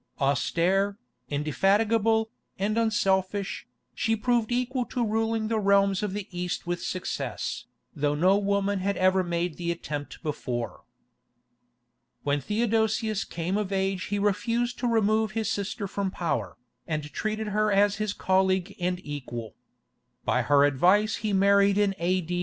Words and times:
Austere, 0.19 0.97
indefatigable, 1.29 2.31
and 2.57 2.75
unselfish, 2.75 3.67
she 3.93 4.15
proved 4.15 4.51
equal 4.51 4.83
to 4.85 5.05
ruling 5.05 5.47
the 5.47 5.59
realms 5.59 6.01
of 6.01 6.13
the 6.13 6.27
East 6.35 6.65
with 6.65 6.81
success, 6.81 7.65
though 7.95 8.15
no 8.15 8.35
woman 8.35 8.79
had 8.79 8.97
ever 8.97 9.23
made 9.23 9.57
the 9.57 9.69
attempt 9.71 10.23
before. 10.23 10.81
When 12.23 12.41
Theodosius 12.41 13.23
came 13.23 13.59
of 13.59 13.71
age 13.71 14.05
he 14.05 14.17
refused 14.17 14.79
to 14.79 14.87
remove 14.87 15.33
his 15.33 15.51
sister 15.51 15.87
from 15.87 16.09
power, 16.09 16.57
and 16.87 17.03
treated 17.13 17.49
her 17.49 17.71
as 17.71 17.97
his 17.97 18.11
colleague 18.11 18.75
and 18.79 18.99
equal. 19.05 19.53
By 20.25 20.41
her 20.41 20.63
advice 20.65 21.17
he 21.17 21.31
married 21.31 21.77
in 21.77 21.93
A.D. 21.99 22.39